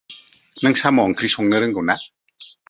[0.63, 1.99] नों सम' ओंख्रि संनो रोंगौ ना?